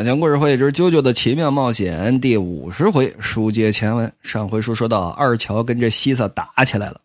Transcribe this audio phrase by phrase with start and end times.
[0.00, 4.10] 讲讲故事会之《啾啾的奇妙冒险》第五十回，书接前文。
[4.22, 7.02] 上回书说到，二乔跟这西萨打起来了。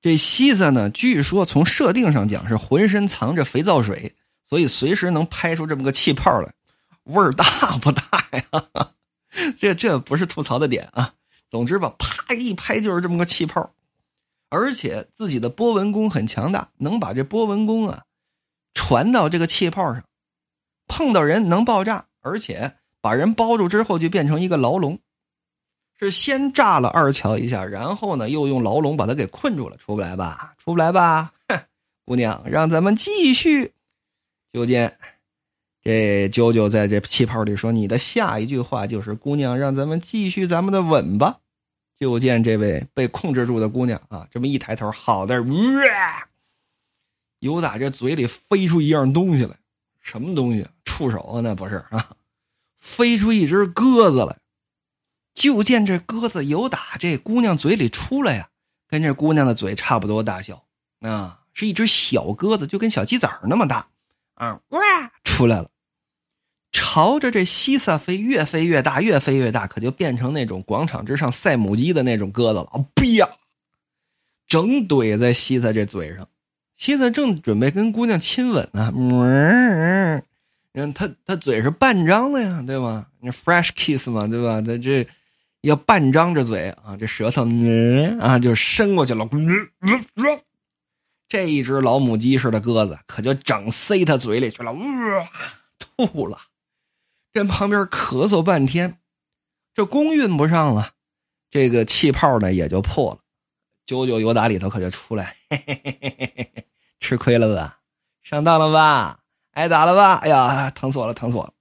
[0.00, 4.12] 这西萨呢，据说从设定上讲是浑身藏着肥皂水，
[4.48, 6.52] 所以随时能拍出这么个气泡来，
[7.04, 8.88] 味儿大不大呀？
[9.56, 11.14] 这这不是吐槽的点啊。
[11.48, 13.70] 总之吧，啪一拍就是这么个气泡，
[14.48, 18.02] 而且自己的波纹功很强大，能把这波纹功啊
[18.74, 20.02] 传到这个气泡上。
[20.90, 24.98] 碰到人能爆炸，而且把人包住之后就变成一个牢笼。
[26.00, 30.54] 是先炸了二乔一下，然后呢又用牢笼把他给困住了，出不来吧？
[30.58, 31.32] 出不来吧？
[31.48, 31.60] 哼，
[32.06, 33.72] 姑娘，让咱们继续。
[34.52, 34.96] 就见
[35.82, 41.40] 这啾啾在这气泡里说：“你的下一句话就是‘姑娘，让咱们继续咱们的吻吧’。”
[41.98, 45.44] 就见这位被控制住的姑娘啊，这么一抬头，好的，
[47.40, 49.56] 由打这嘴里飞出一样东西来。
[50.08, 50.66] 什么东西？
[50.84, 51.40] 触手啊？
[51.42, 52.16] 那不是啊！
[52.80, 54.38] 飞出一只鸽子来，
[55.34, 58.48] 就见这鸽子由打这姑娘嘴里出来呀，
[58.88, 60.64] 跟这姑娘的嘴差不多大小
[61.00, 63.90] 啊，是一只小鸽子，就跟小鸡仔那么大
[64.34, 64.62] 啊！
[64.70, 64.80] 哇，
[65.24, 65.68] 出来了，
[66.72, 72.80] 朝着这西萨飞，越飞越大，越飞越大，可就变成那种广场之上赛母鸡的那种鸽子了啊！
[72.94, 73.38] 啪，
[74.46, 76.26] 整怼在西萨这嘴上。
[76.78, 80.22] 西萨正准备跟姑娘亲吻呢，嗯，
[80.94, 83.08] 他他嘴是半张的呀，对吧？
[83.20, 84.62] 那 fresh kiss 嘛，对吧？
[84.62, 85.06] 他这
[85.62, 89.28] 要半张着嘴啊，这舌头嗯啊就伸过去了。
[91.28, 94.80] 这一只老母鸡似的鸽子可就整塞他嘴里去了，哇，
[95.78, 96.38] 吐了。
[97.32, 98.98] 跟旁边咳嗽半天，
[99.74, 100.92] 这弓运不上了，
[101.50, 103.18] 这个气泡呢也就破了。
[103.84, 106.67] 九九由打里头可就出来，嘿嘿嘿嘿嘿嘿。
[107.00, 107.78] 吃亏了吧，
[108.22, 109.20] 上当了吧，
[109.52, 110.14] 挨打了吧？
[110.16, 111.52] 哎呀，疼死我了，疼死我了！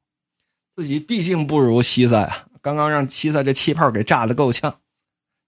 [0.76, 4.80] 自己毕竟不如西萨呀，刚刚让西萨这气泡给炸的够呛，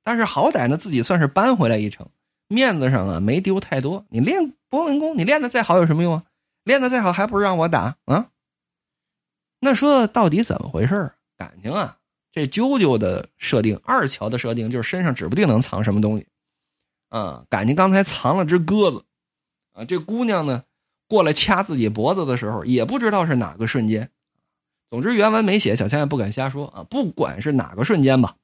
[0.03, 2.09] 但是好歹呢，自己算是扳回来一城，
[2.47, 4.05] 面子上啊没丢太多。
[4.09, 6.23] 你练博文功，你练的再好有什么用啊？
[6.63, 8.29] 练的再好还不如让我打啊？
[9.59, 11.97] 那说到底怎么回事感情啊，
[12.31, 16.27] 这啾啾的设定，二乔的设定就是身上指不定能藏什么东西
[17.09, 17.43] 啊。
[17.49, 19.03] 感情刚才藏了只鸽子。
[19.79, 20.63] 啊，这姑娘呢，
[21.07, 24.11] 过来掐自己脖子的时候，也不知道是哪个瞬间。
[24.89, 26.83] 总之原文没写，小强也不敢瞎说啊。
[26.83, 28.35] 不管是哪个瞬间吧，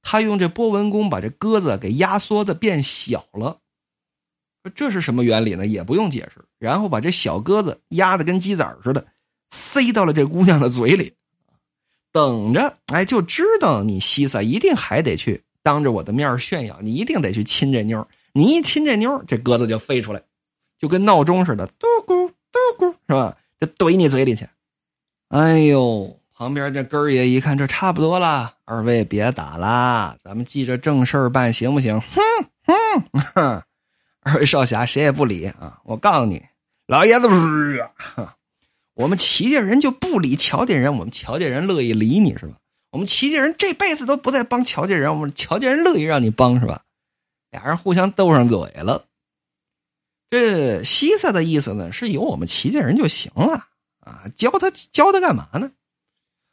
[0.00, 3.58] 他用这波纹功把这鸽子给压缩的变小了。
[4.74, 5.66] 这是什么原理呢？
[5.66, 6.42] 也不用解释。
[6.58, 9.08] 然后把这小鸽子压的跟鸡仔似的，
[9.50, 11.14] 塞到了这姑娘的嘴里，
[12.12, 12.78] 等着。
[12.86, 20.22] 哎，就知道你西萨一定还得去当着我的面炫耀，你一定得去亲这妞你一亲这妞这鸽子就飞出来。
[20.82, 23.36] 就跟闹钟似的，嘟咕嘟咕，是吧？
[23.60, 24.48] 就怼你嘴里去。
[25.28, 32.00] 哎呦，旁边这根爷一看，这差不多了，二位别打了，咱们记着正事儿办，行不行？
[32.00, 33.62] 哼哼，
[34.22, 35.78] 二位少侠谁也不理啊！
[35.84, 36.42] 我告诉你，
[36.88, 37.28] 老爷子，
[38.94, 42.56] 我们齐家人就不理乔家人，我们乔家人乐意理你是吧？
[42.90, 46.82] 我们齐家人这辈子都不再帮乔家人，我们乔家人乐意让你帮是吧？
[47.52, 49.04] 俩人互相斗上嘴了。
[50.32, 53.66] 这西萨的意思呢，是有我们齐家人就行了
[54.00, 55.72] 啊，教他教他干嘛呢？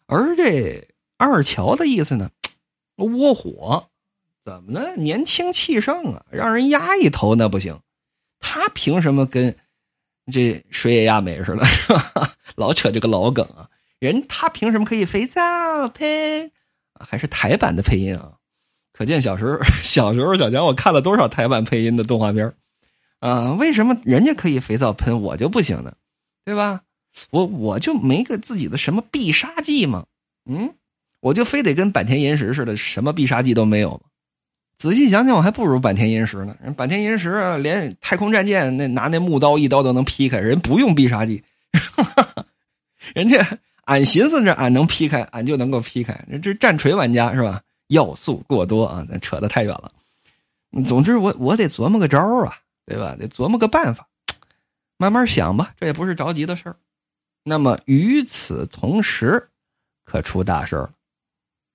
[0.06, 2.30] 而这二乔的意思呢，
[2.98, 3.88] 窝火，
[4.44, 4.98] 怎么呢？
[4.98, 7.80] 年轻气盛啊，让人压一头那不行。
[8.42, 9.56] 他凭什么跟
[10.30, 12.36] 这水野亚美似的，是吧？
[12.58, 13.70] 老扯这个老梗啊。
[14.00, 16.52] 人他凭什么可以肥皂喷？
[17.00, 18.34] 还是台版的配音啊？
[18.92, 22.54] 可见小时候 小时候小强我看了多少台版配音的动画片
[23.20, 25.94] 啊，为什么人家可以肥皂喷，我就不行呢？
[26.46, 26.82] 对吧？
[27.32, 30.06] 我我就没个自己的什么必杀技吗？
[30.50, 30.74] 嗯，
[31.20, 34.02] 我就非得跟坂田银时似的，什么必杀技都没有
[34.78, 36.56] 仔细想想，我还不如坂田银时呢。
[36.64, 41.44] 人坂田银时啊，连太空战舰那拿那木刀一刀都能劈开，人不用必杀技。
[43.14, 43.46] 人家
[43.86, 46.18] 俺寻思着俺能劈开，俺就能够劈开。
[46.42, 47.62] 这战锤玩家是吧？
[47.88, 49.92] 要素过多啊，咱扯得太远了。
[50.86, 52.56] 总之，我我得琢磨个招啊。
[52.90, 53.16] 对吧？
[53.16, 54.10] 得琢磨个办法，
[54.98, 55.76] 慢慢想吧。
[55.80, 56.76] 这也不是着急的事儿。
[57.44, 59.52] 那么与此同时，
[60.04, 60.92] 可出大事了。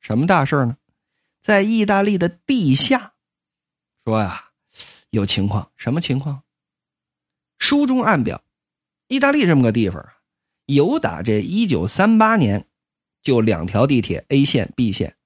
[0.01, 0.77] 什么大事呢？
[1.41, 3.13] 在意大利的地下，
[4.05, 4.51] 说呀，
[5.11, 5.71] 有情况。
[5.77, 6.43] 什么情况？
[7.61, 8.43] 书中暗表，
[9.07, 10.05] 意大利这么个地方，
[10.67, 12.67] 有打这一九三八年，
[13.23, 15.17] 就两条地铁 A 线、B 线，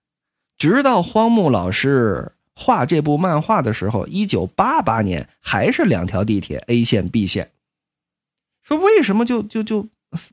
[0.59, 2.35] 直到荒木老师。
[2.61, 7.53] 画这部漫画的时候，一九八八年还是两条地铁 A 线 B 线。
[8.65, 9.87] 说为什么就就就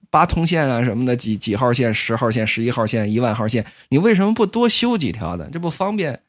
[0.09, 5.47] 八通线啊什么的，几几号线、十号线、十一号线、一万号线，你为什么不多修几条呢？
[5.53, 6.19] 这不方便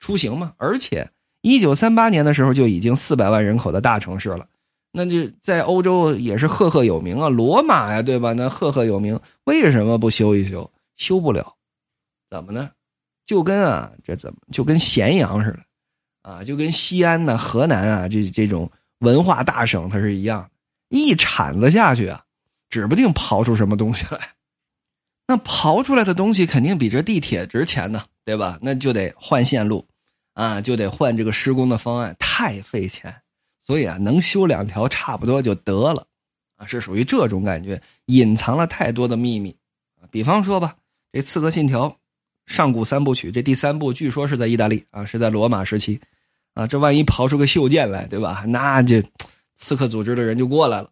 [0.00, 0.54] 出行吗？
[0.56, 1.10] 而且
[1.42, 4.46] 一九三八年的时候就已经四百万人口的大城市了，
[4.90, 8.32] 那就在欧洲也是赫赫有名啊，罗马呀，对吧？
[8.32, 10.70] 那赫赫有名，为什么不修一修？
[10.96, 11.56] 修不了，
[12.30, 12.70] 怎么呢？
[13.32, 15.60] 就跟啊，这怎么就跟咸阳似的
[16.20, 16.44] 啊？
[16.44, 20.50] 就跟西安呐、河南啊这这种文化大省它是一样，
[20.90, 22.22] 一铲子下去啊。
[22.68, 24.34] 指不定刨出什么东西来，
[25.26, 28.58] 那刨出来的东西肯定比这地铁值钱呢，对吧？
[28.60, 29.86] 那就得换线路，
[30.34, 33.14] 啊，就得换这个施工的方案，太费钱。
[33.64, 36.06] 所以啊，能修两条差不多就得了，
[36.56, 39.56] 啊，是属于这种感觉，隐藏了太多的秘密。
[40.10, 40.76] 比方说吧，
[41.12, 41.88] 这《刺客信条》
[42.46, 46.00] 上古三部曲，这第三部据说是在意大利啊，是在罗马时期，
[46.54, 48.44] 啊，这万一刨出个袖剑来，对吧？
[48.46, 49.02] 那就
[49.56, 50.90] 刺客组织的人就过来了。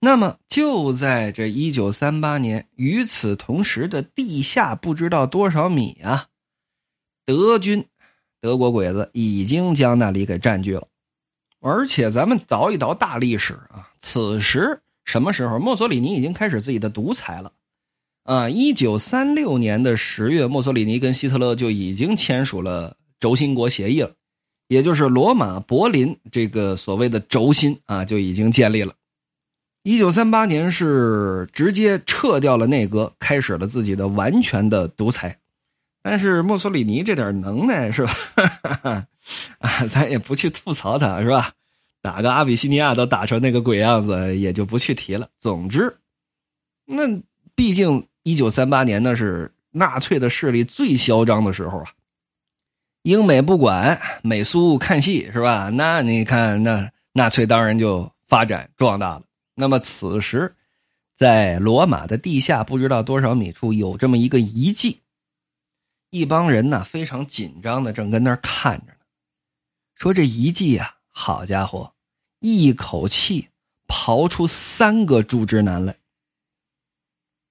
[0.00, 6.26] 那么就在这一九三八年，与此同时的地下不知道多少米啊，
[7.24, 7.86] 德军、
[8.40, 10.86] 德国鬼子已经将那里给占据了。
[11.60, 15.58] 而且咱们倒一倒大历史啊，此时什么时候？
[15.58, 17.50] 墨索里尼已经开始自己的独裁了
[18.24, 18.48] 啊！
[18.48, 24.12] 一九三六年的十月，墨索里尼跟希特勒就已经签署了轴心国协议了，
[24.68, 28.94] 也就是罗马柏林这个所谓的轴心啊，就已经建立了。
[29.82, 35.38] 一九三八年是直接撤掉了内阁，开始了自己的完全的独裁。
[36.02, 38.12] 但是墨索里尼这点能耐是吧？
[39.60, 41.52] 啊，咱也不去吐槽他是吧？
[42.00, 45.28] 打个阿比西尼亚都打成那个鬼样子，也就不去提了。
[45.40, 45.98] 总之，
[46.86, 47.02] 那
[47.54, 51.92] 毕竟一九三八年那是纳粹的势力最嚣张的时候啊。
[53.02, 55.68] 英美不管，美苏看戏是吧？
[55.68, 59.22] 那你看，那纳粹当然就发展壮大了。
[59.54, 60.56] 那么此时，
[61.14, 65.00] 在罗马的地下不知道多少米处有这么一个遗迹，
[66.08, 68.98] 一帮人呢非常紧张的正跟那儿看着呢。
[69.96, 71.92] 说这遗迹啊，好家伙，
[72.40, 73.48] 一口气
[73.86, 75.94] 刨出三个柱之男来。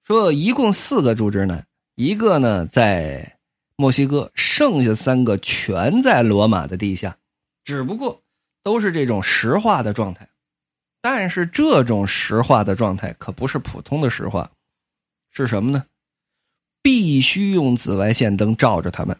[0.04, 3.38] 说一共四个柱之男，一个呢在
[3.76, 7.16] 墨西哥，剩下三个全在罗马的地下，
[7.64, 8.22] 只不过
[8.62, 10.28] 都是这种石化的状态。
[11.00, 14.50] 但是这种石化的状态可不是普通的石化，
[15.30, 15.84] 是什么呢？
[16.82, 19.18] 必须用紫外线灯照着他们。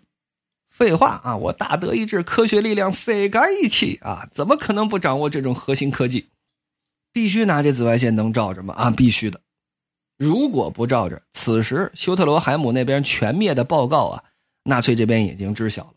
[0.71, 1.37] 废话啊！
[1.37, 4.29] 我大德意志，科学力量谁敢一起啊？
[4.33, 6.29] 怎么可能不掌握这种核心科技？
[7.13, 8.75] 必须拿这紫外线灯照着吗？
[8.75, 9.41] 啊，必须的。
[10.17, 14.25] 如果不照着，此时休特罗海姆那边全灭的报告啊，
[14.63, 15.95] 纳粹这边已经知晓了。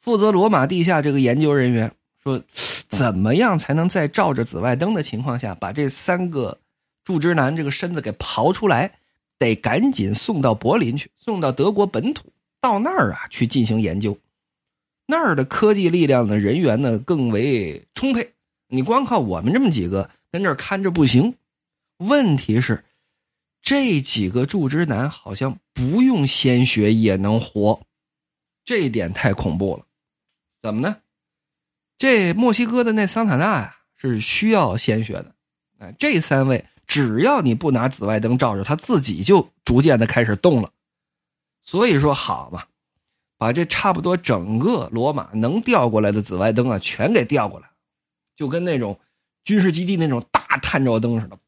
[0.00, 1.92] 负责罗马地下这个研究人员
[2.22, 2.42] 说。
[2.88, 6.58] 怎么样才能在照着紫外灯的情况下把这三个
[7.04, 8.92] 柱之男这个身子给刨出来？
[9.38, 14.16] 得赶紧送到柏林去，送到德国本土，到那儿啊去进行研究。
[15.06, 18.32] 那儿的科技力量的人员呢更为充沛，
[18.68, 21.34] 你光靠我们这么几个跟这儿看着不行。
[21.98, 22.82] 问题是，
[23.62, 27.82] 这几个柱之男好像不用鲜血也能活，
[28.64, 29.84] 这一点太恐怖了。
[30.62, 30.98] 怎么呢？
[31.98, 35.34] 这墨西哥的那桑塔纳呀，是需要鲜血的。
[35.78, 40.70] 哎，这三位只要你不拿紫外灯照着，他自己就逐渐的开始动了。
[41.64, 42.64] 所以说，好嘛，
[43.36, 47.68] 把这差不多整个罗马能调过来的紫外灯啊，全给调过来，
[48.36, 48.98] 就跟那种
[49.44, 51.38] 军事基地那种大探照灯似的，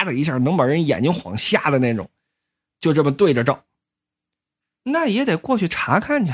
[0.00, 2.08] 啪的一下能把人眼睛晃瞎的那种，
[2.80, 3.64] 就这么对着照。
[4.82, 6.32] 那也得过去查看去。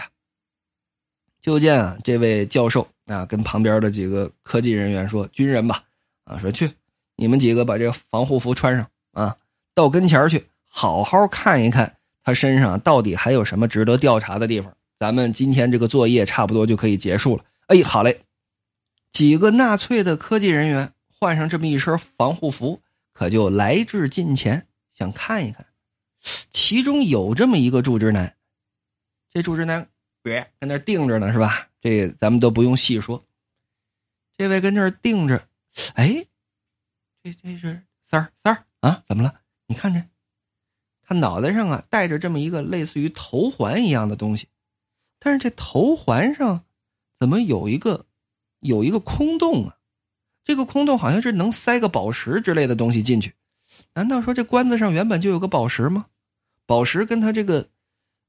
[1.43, 5.83] 就见啊，这位教授啊，跟旁边的几个科技人员说：“军人吧，
[6.25, 6.71] 啊，说去，
[7.17, 9.37] 你们几个把这个防护服穿上啊，
[9.75, 14.73] 到跟前去，好好看一看他身上到底还有什么值得调查的地方。
[14.99, 18.23] 咱们今天这个作业差不多就可以结束了。”哎，好嘞，
[19.11, 22.81] 几个纳粹的科技人员换上这么一身防护服，
[23.17, 25.67] 可就来至近前，想看一看，
[26.51, 28.37] 其中有这么一个柱之男，
[29.33, 29.89] 这柱之男。
[30.21, 31.71] 别跟那定着呢，是吧？
[31.81, 33.25] 这咱们都不用细说。
[34.37, 35.49] 这位跟这儿定着，
[35.95, 36.27] 哎，
[37.23, 39.03] 这这是三儿三儿啊？
[39.07, 39.41] 怎么了？
[39.67, 40.05] 你看这，
[41.01, 44.49] 他脑袋上啊戴着这么一个类似于头环一样的东西，
[45.19, 46.67] 但是这头环上
[47.19, 48.05] 怎么有一个
[48.61, 49.79] 有一个空洞啊？
[50.47, 53.35] 这个空洞好像是能塞个宝石之类的东西进去。
[53.93, 56.07] 难道说这棺子上原本就有个宝石吗？
[56.65, 57.69] 宝石跟他这个。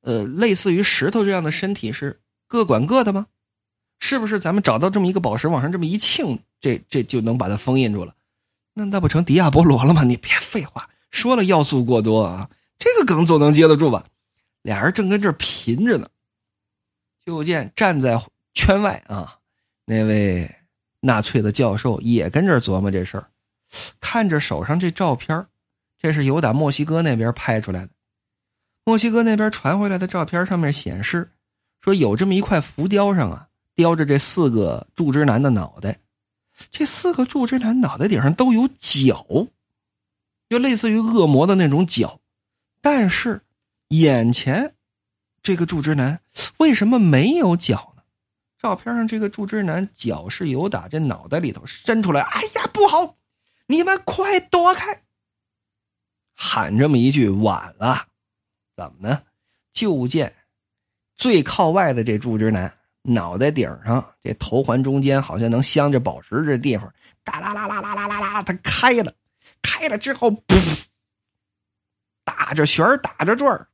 [0.01, 3.25] 呃，类似于石头这样的身体是各管各的吗？
[4.00, 8.15] 是不是咱们找到这么一个宝石，往上这么一庆，这这就能把它封印住了？
[8.74, 10.05] 那那不成迪亚波罗了吗？
[10.05, 14.05] 你别废话，说了要素过多啊，这个梗总能接得住吧？
[14.62, 16.07] 俩人正跟这贫着呢，
[17.25, 18.17] 就见站在
[18.53, 19.39] 圈外啊，
[19.83, 20.50] 那位
[21.07, 23.27] 纳粹的教授也跟这琢磨这事儿，
[24.01, 25.47] 看着手上这照片
[25.99, 27.89] 这是由打墨西哥那边拍出来的。
[28.83, 31.31] 墨西哥那边传回来的照片上面显示，
[31.81, 35.97] 说有这么一块浮雕上啊，雕着这四个柱之男的脑袋。
[36.71, 39.25] 这四个柱之男脑袋顶上都有角，
[40.49, 42.19] 就类似于恶魔的那种角。
[42.81, 43.41] 但是
[43.89, 44.73] 眼前
[45.41, 46.19] 这个柱之男
[46.57, 47.97] 为什么没有角？
[48.57, 52.21] 照片上这个柱之男脚是由打这脑袋里头伸出来。
[52.21, 53.17] 哎呀，不好！
[53.67, 55.03] 你们快躲开！
[56.33, 58.07] 喊这么一句，晚了。
[58.75, 59.23] 怎么呢？
[59.73, 60.33] 就见
[61.15, 62.71] 最靠外的这柱之男
[63.03, 66.91] 脑袋顶上这头环中间好像能镶着宝石，这地方
[67.23, 69.13] 嘎啦啦啦啦啦啦啦，它开了，
[69.61, 70.31] 开了之后，
[72.23, 73.67] 打着旋打着转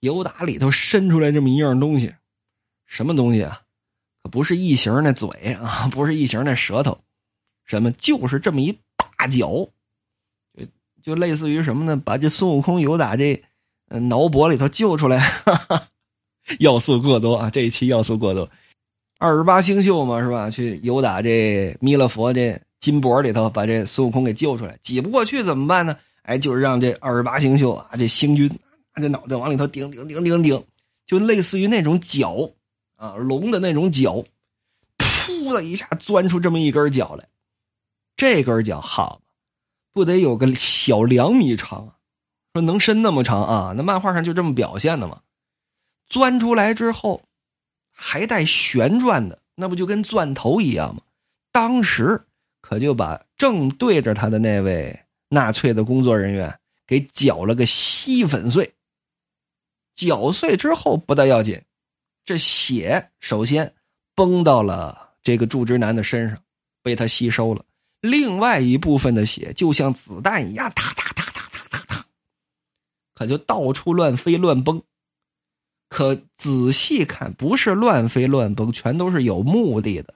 [0.00, 2.14] 由打里头伸出来这么一样东西，
[2.86, 3.62] 什么东西啊？
[4.26, 6.98] 不是异形那嘴啊， 不是异形那舌头，
[7.64, 7.90] 什么？
[7.92, 9.68] 就是这么一大脚，
[10.54, 10.66] 就
[11.02, 11.96] 就类似于什么呢？
[11.96, 13.42] 把这孙悟空有打这。
[13.88, 15.88] 脑脖里头救出来，哈 哈
[16.58, 17.48] 要素过多啊！
[17.48, 18.50] 这一期要素过多，
[19.18, 20.50] 二十八星宿嘛是吧？
[20.50, 25.96] 去游打这弥勒佛这金脖里头，把这孙悟空给救出来，挤不过去怎么办呢？
[26.22, 28.50] 哎，就是让这二十八星宿啊，这星君
[29.00, 30.60] 这脑袋往里头顶顶顶顶顶，
[31.06, 32.50] 就类似于那种脚
[32.96, 34.24] 啊，龙的那种脚，
[34.98, 37.28] 噗的一下钻出这么一根脚来，
[38.16, 39.22] 这根脚好，
[39.92, 41.94] 不得有个小两米长。
[42.52, 43.74] 说能伸那么长啊？
[43.76, 45.20] 那漫画上就这么表现的吗？
[46.08, 47.22] 钻出来之后，
[47.92, 51.02] 还带旋转的，那不就跟钻头一样吗？
[51.52, 52.24] 当时
[52.62, 58.72] 可就把正对着他的那位纳粹的工作人员给搅了个稀粉碎。
[59.94, 61.62] 搅碎之后不大要紧，
[62.26, 63.72] 这血首先
[64.16, 66.38] 崩到了这个柱之男的身上，
[66.82, 67.64] 被他吸收了。
[68.00, 71.16] 另外一部分的血就像子弹一样，哒哒哒。
[73.14, 74.82] 可就到处乱飞乱崩，
[75.88, 80.12] 可仔细看，不是乱飞乱崩，全都是有目的的。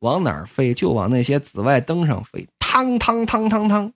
[0.00, 0.74] 往哪儿飞？
[0.74, 2.46] 就往那些紫外灯上飞。
[2.58, 3.92] 汤汤汤汤汤，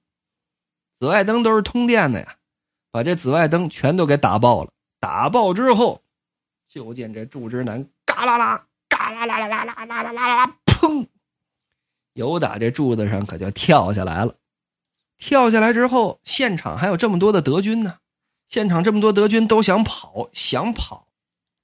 [1.00, 2.36] 紫外灯都是通电的呀，
[2.90, 4.70] 把这紫外灯全都给打爆了。
[5.00, 6.02] 打爆之后，
[6.74, 11.06] 就见这柱之男嘎啦啦，嘎啦啦啦啦啦啦啦啦，砰！
[12.14, 14.34] 有打这柱子上可就跳下来了。
[15.16, 17.98] 跳下来之后，现场还有这么多的德军呢。
[18.48, 21.06] 现场这么多德军都想跑，想跑，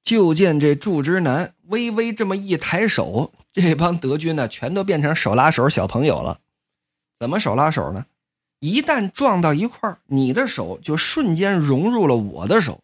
[0.04, 6.38] 就见这祝之南微微这么一抬手，这帮德军呢全都变成手拉手小朋友了。
[7.18, 8.06] 怎么手拉手呢？
[8.60, 12.80] 一旦撞到一块你的手就瞬间融入了我的手。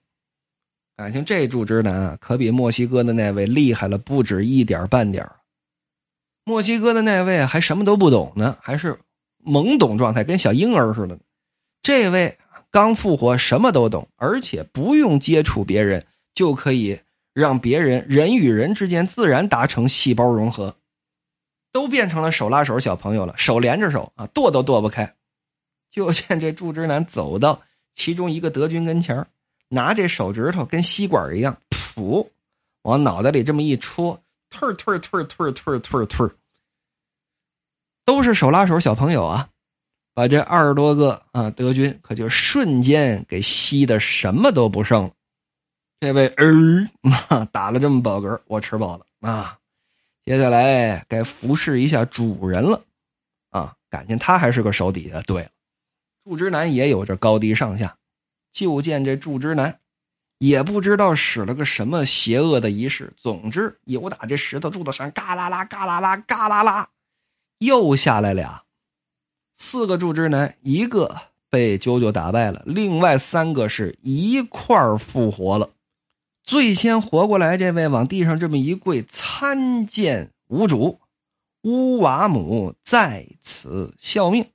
[0.96, 5.28] 感情这祝之男啊，可比墨西哥的那位厉害了不止一点半点
[6.44, 8.98] 墨西哥的那位还什么都不懂呢，还是
[9.44, 11.18] 懵懂状态，跟小婴儿似的。
[11.82, 12.36] 这位。
[12.68, 17.00] 刚复活，什么都懂，而且不用接触别人，就可以
[17.32, 20.76] 让别人人与人之间自然达成细胞融合，
[21.72, 25.14] 都变成了手拉手小朋友了，手连着手啊，剁都剁不开。
[25.90, 27.62] 就见这祝之男走到
[27.94, 29.26] 其中一个德军跟前
[29.68, 32.28] 拿这手指头跟吸管一样，噗，
[32.82, 36.28] 往脑袋里这么一戳，退退退退退退退，
[38.04, 39.48] 都是手拉手小朋友啊。
[40.14, 45.10] 把这二十多个啊德军可就瞬间给吸的什么都不剩了。
[46.00, 49.58] 这位儿打了这么饱嗝，我吃饱了啊。
[50.24, 52.82] 接下来该服侍一下主人了
[53.50, 53.74] 啊。
[53.90, 55.20] 感情他还是个手底下。
[55.20, 55.50] 对了，
[56.24, 57.94] 祝之南也有着高低上下。
[58.56, 59.80] 就见这祝之南
[60.38, 63.12] 也不知道使了个什么邪恶的仪式。
[63.18, 66.88] 总之，有打这石头柱子上，嘎啦啦，嘎啦啦，嘎啦啦，
[67.58, 68.62] 又下来俩。
[69.56, 71.14] 四个柱之男，一个
[71.50, 75.68] 被九九打败了，另外三个是一块儿复活了。
[76.42, 80.98] 最先活过来这位往地上这么一跪，参见无主，
[81.60, 84.46] 乌瓦姆在此效命。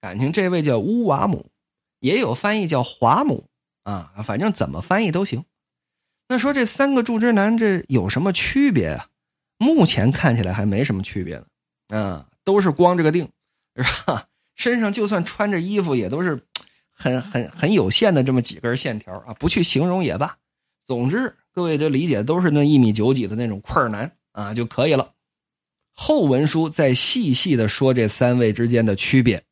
[0.00, 1.46] 感情这位叫乌瓦姆，
[2.04, 3.48] 也有翻译叫华母
[3.84, 5.46] 啊，反正怎么翻译都行。
[6.28, 9.08] 那说这三个柱之男这有什么区别啊？
[9.56, 11.36] 目前看起来还没什么区别
[11.88, 13.30] 呢，啊，都是光这个腚。
[13.76, 14.28] 是吧？
[14.54, 16.38] 身上就算穿着衣服，也都是
[16.92, 19.34] 很很很有限的这么几根线条啊！
[19.34, 20.36] 不去形容也罢。
[20.84, 25.14] 总之，各位就理解都是那一米九几的那种块男啊就可以了。
[25.94, 29.42] 后文书再细细的说这三位之间的区别。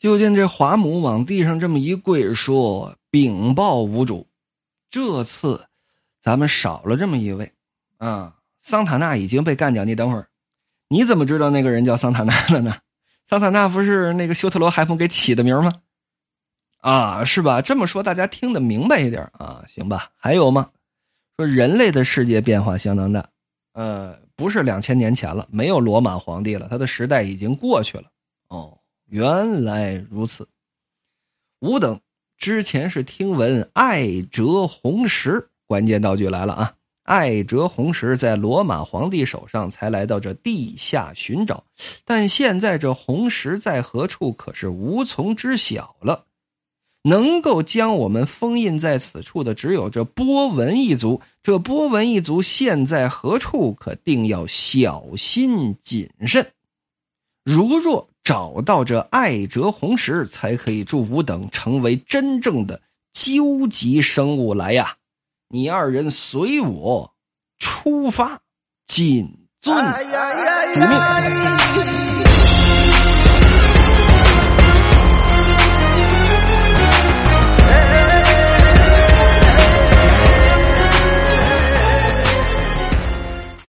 [0.00, 4.26] 就见这华母往地上这么一跪，说：“禀报无主，
[4.90, 5.66] 这次
[6.22, 7.52] 咱们少了这么一位
[7.98, 8.34] 啊。
[8.62, 9.84] 桑塔纳已经被干掉。
[9.84, 10.26] 你等会儿，
[10.88, 12.78] 你怎么知道那个人叫桑塔纳的呢？
[13.28, 15.70] 桑塔纳不是那个修特罗海姆给起的名吗？
[16.78, 17.60] 啊，是吧？
[17.60, 19.62] 这么说大家听得明白一点啊？
[19.68, 20.10] 行吧？
[20.16, 20.70] 还有吗？
[21.36, 23.28] 说人类的世界变化相当大，
[23.74, 28.04] 呃，不是两千年前了，没有罗马皇帝了，他的时代已经过去了。
[28.48, 28.74] 哦。”
[29.10, 30.48] 原来如此，
[31.58, 32.00] 吾等
[32.38, 36.74] 之前是听闻爱哲红石，关键道具来了啊！
[37.02, 41.64] 爱哲红石在罗马皇帝手上，才来到这地下寻找。
[42.04, 46.26] 但现在这红石在何处，可是无从知晓了。
[47.02, 51.20] 能够将我们封印在此处的，只有这波纹一族。
[51.42, 56.52] 这波纹一族现在何处，可定要小心谨慎。
[57.42, 58.09] 如若。
[58.30, 62.80] 找到这艾哲红石，才可以助吾等成为真正的
[63.12, 64.94] 究极生物来呀！
[65.48, 67.12] 你二人随我
[67.58, 68.38] 出发，
[68.86, 71.89] 谨遵主命。